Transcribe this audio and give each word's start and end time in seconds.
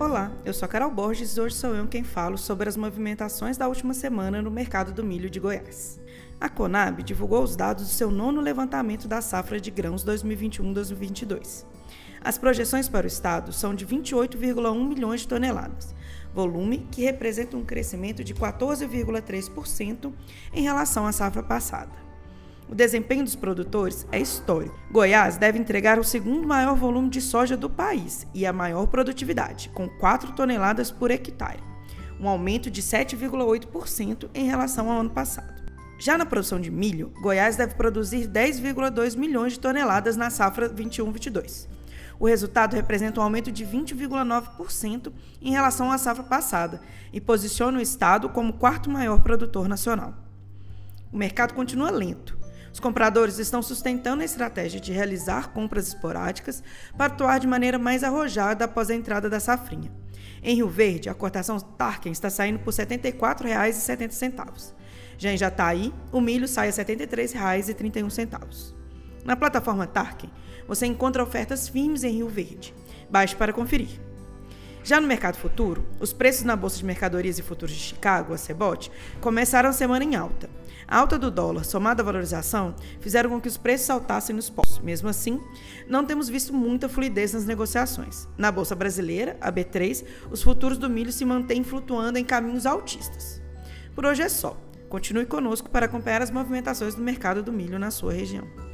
Olá, 0.00 0.32
eu 0.46 0.54
sou 0.54 0.64
a 0.64 0.68
Carol 0.68 0.90
Borges 0.90 1.36
e 1.36 1.40
hoje 1.42 1.54
sou 1.54 1.74
eu 1.74 1.86
quem 1.86 2.02
falo 2.02 2.38
sobre 2.38 2.66
as 2.66 2.74
movimentações 2.74 3.58
da 3.58 3.68
última 3.68 3.92
semana 3.92 4.40
no 4.40 4.50
mercado 4.50 4.94
do 4.94 5.04
milho 5.04 5.28
de 5.28 5.38
Goiás. 5.38 6.00
A 6.40 6.48
Conab 6.48 7.02
divulgou 7.02 7.42
os 7.42 7.54
dados 7.54 7.84
do 7.84 7.90
seu 7.90 8.10
nono 8.10 8.40
levantamento 8.40 9.06
da 9.06 9.20
safra 9.20 9.60
de 9.60 9.70
grãos 9.70 10.02
2021-2022. 10.02 11.66
As 12.22 12.38
projeções 12.38 12.88
para 12.88 13.04
o 13.04 13.08
estado 13.08 13.52
são 13.52 13.74
de 13.74 13.86
28,1 13.86 14.88
milhões 14.88 15.20
de 15.20 15.28
toneladas, 15.28 15.94
volume 16.32 16.88
que 16.90 17.02
representa 17.02 17.58
um 17.58 17.64
crescimento 17.64 18.24
de 18.24 18.32
14,3% 18.32 20.14
em 20.54 20.62
relação 20.62 21.06
à 21.06 21.12
safra 21.12 21.42
passada. 21.42 22.09
O 22.70 22.74
desempenho 22.74 23.24
dos 23.24 23.34
produtores 23.34 24.06
é 24.12 24.20
histórico. 24.20 24.78
Goiás 24.92 25.36
deve 25.36 25.58
entregar 25.58 25.98
o 25.98 26.04
segundo 26.04 26.46
maior 26.46 26.76
volume 26.76 27.10
de 27.10 27.20
soja 27.20 27.56
do 27.56 27.68
país 27.68 28.28
e 28.32 28.46
a 28.46 28.52
maior 28.52 28.86
produtividade, 28.86 29.70
com 29.70 29.88
4 29.88 30.30
toneladas 30.34 30.88
por 30.88 31.10
hectare, 31.10 31.58
um 32.20 32.28
aumento 32.28 32.70
de 32.70 32.80
7,8% 32.80 34.30
em 34.32 34.46
relação 34.46 34.88
ao 34.88 35.00
ano 35.00 35.10
passado. 35.10 35.52
Já 35.98 36.16
na 36.16 36.24
produção 36.24 36.60
de 36.60 36.70
milho, 36.70 37.12
Goiás 37.20 37.56
deve 37.56 37.74
produzir 37.74 38.28
10,2 38.28 39.16
milhões 39.16 39.54
de 39.54 39.60
toneladas 39.60 40.16
na 40.16 40.30
safra 40.30 40.70
21-22. 40.70 41.66
O 42.20 42.26
resultado 42.28 42.74
representa 42.74 43.18
um 43.18 43.24
aumento 43.24 43.50
de 43.50 43.66
20,9% 43.66 45.12
em 45.42 45.50
relação 45.50 45.90
à 45.90 45.98
safra 45.98 46.22
passada 46.22 46.80
e 47.12 47.20
posiciona 47.20 47.78
o 47.78 47.82
estado 47.82 48.28
como 48.28 48.52
quarto 48.52 48.88
maior 48.88 49.20
produtor 49.22 49.68
nacional. 49.68 50.14
O 51.12 51.16
mercado 51.16 51.54
continua 51.54 51.90
lento, 51.90 52.38
os 52.72 52.80
compradores 52.80 53.38
estão 53.38 53.62
sustentando 53.62 54.22
a 54.22 54.24
estratégia 54.24 54.80
de 54.80 54.92
realizar 54.92 55.52
compras 55.52 55.88
esporádicas 55.88 56.62
para 56.96 57.06
atuar 57.06 57.40
de 57.40 57.46
maneira 57.46 57.78
mais 57.78 58.04
arrojada 58.04 58.64
após 58.64 58.90
a 58.90 58.94
entrada 58.94 59.28
da 59.28 59.40
safrinha. 59.40 59.90
Em 60.42 60.56
Rio 60.56 60.68
Verde, 60.68 61.08
a 61.08 61.14
cotação 61.14 61.58
Tarkin 61.60 62.10
está 62.10 62.30
saindo 62.30 62.60
por 62.60 62.72
R$ 62.72 62.86
74,70. 62.86 64.74
Já 65.18 65.32
em 65.32 65.36
Jataí, 65.36 65.92
o 66.10 66.20
milho 66.20 66.48
sai 66.48 66.68
a 66.68 66.72
R$ 66.72 66.84
73,31. 66.84 68.74
Na 69.24 69.36
plataforma 69.36 69.86
Tarkin, 69.86 70.30
você 70.66 70.86
encontra 70.86 71.22
ofertas 71.22 71.68
firmes 71.68 72.04
em 72.04 72.12
Rio 72.12 72.28
Verde. 72.28 72.74
Baixe 73.10 73.36
para 73.36 73.52
conferir. 73.52 74.00
Já 74.82 75.00
no 75.00 75.06
mercado 75.06 75.36
futuro, 75.36 75.84
os 76.00 76.12
preços 76.12 76.42
na 76.42 76.56
Bolsa 76.56 76.78
de 76.78 76.84
Mercadorias 76.84 77.38
e 77.38 77.42
Futuros 77.42 77.74
de 77.74 77.80
Chicago, 77.80 78.32
a 78.32 78.38
CEBOT, 78.38 78.90
começaram 79.20 79.68
a 79.68 79.72
semana 79.72 80.04
em 80.04 80.16
alta. 80.16 80.48
A 80.88 80.98
alta 80.98 81.18
do 81.18 81.30
dólar, 81.30 81.64
somada 81.64 82.02
à 82.02 82.04
valorização, 82.04 82.74
fizeram 83.00 83.30
com 83.30 83.40
que 83.40 83.46
os 83.46 83.58
preços 83.58 83.86
saltassem 83.86 84.34
nos 84.34 84.48
postos. 84.48 84.78
Mesmo 84.78 85.08
assim, 85.08 85.40
não 85.86 86.04
temos 86.04 86.28
visto 86.28 86.54
muita 86.54 86.88
fluidez 86.88 87.34
nas 87.34 87.44
negociações. 87.44 88.26
Na 88.38 88.50
Bolsa 88.50 88.74
Brasileira, 88.74 89.36
a 89.40 89.52
B3, 89.52 90.04
os 90.30 90.42
futuros 90.42 90.78
do 90.78 90.88
milho 90.88 91.12
se 91.12 91.24
mantêm 91.24 91.62
flutuando 91.62 92.18
em 92.18 92.24
caminhos 92.24 92.64
altistas. 92.64 93.40
Por 93.94 94.06
hoje 94.06 94.22
é 94.22 94.28
só. 94.28 94.56
Continue 94.88 95.26
conosco 95.26 95.70
para 95.70 95.86
acompanhar 95.86 96.22
as 96.22 96.30
movimentações 96.30 96.94
do 96.94 97.02
mercado 97.02 97.42
do 97.42 97.52
milho 97.52 97.78
na 97.78 97.90
sua 97.90 98.12
região. 98.12 98.69